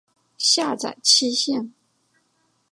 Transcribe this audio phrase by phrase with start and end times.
[0.39, 1.73] 下载期限